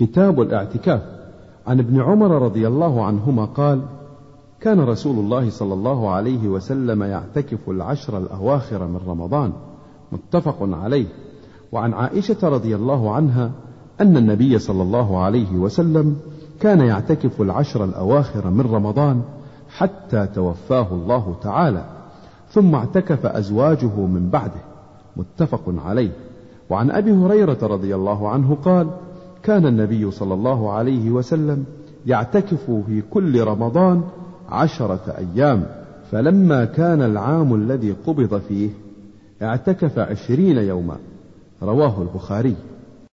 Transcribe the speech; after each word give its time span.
كتاب 0.00 0.40
الاعتكاف. 0.40 1.02
عن 1.66 1.78
ابن 1.78 2.00
عمر 2.00 2.42
رضي 2.42 2.68
الله 2.68 3.04
عنهما 3.04 3.44
قال 3.44 3.82
كان 4.60 4.80
رسول 4.80 5.18
الله 5.18 5.50
صلى 5.50 5.74
الله 5.74 6.10
عليه 6.10 6.48
وسلم 6.48 7.02
يعتكف 7.02 7.70
العشر 7.70 8.18
الأواخر 8.18 8.86
من 8.86 9.00
رمضان 9.06 9.52
متفق 10.12 10.56
عليه. 10.60 11.06
وعن 11.72 11.92
عائشة 11.92 12.48
رضي 12.48 12.76
الله 12.76 13.14
عنها 13.14 13.50
أن 14.00 14.16
النبي 14.16 14.58
صلى 14.58 14.82
الله 14.82 15.18
عليه 15.18 15.52
وسلم 15.52 16.16
كان 16.60 16.80
يعتكف 16.80 17.42
العشر 17.42 17.84
الأواخر 17.84 18.50
من 18.50 18.60
رمضان 18.60 19.22
حتى 19.68 20.26
توفاه 20.26 20.86
الله 20.92 21.34
تعالى 21.42 21.84
ثم 22.50 22.74
اعتكف 22.74 23.26
أزواجه 23.26 23.96
من 23.96 24.30
بعده 24.30 24.60
متفق 25.16 25.74
عليه. 25.86 26.10
وعن 26.70 26.90
أبي 26.90 27.12
هريرة 27.12 27.58
رضي 27.62 27.94
الله 27.94 28.28
عنه 28.28 28.56
قال 28.64 28.86
كان 29.42 29.66
النبي 29.66 30.10
صلى 30.10 30.34
الله 30.34 30.72
عليه 30.72 31.10
وسلم 31.10 31.64
يعتكف 32.06 32.70
في 32.70 33.02
كل 33.10 33.40
رمضان 33.44 34.02
عشرة 34.48 35.14
أيام 35.18 35.66
فلما 36.10 36.64
كان 36.64 37.02
العام 37.02 37.54
الذي 37.54 37.92
قبض 38.06 38.40
فيه 38.40 38.70
اعتكف 39.42 39.98
عشرين 39.98 40.58
يوما. 40.58 40.96
رواه 41.62 42.02
البخاري. 42.02 42.56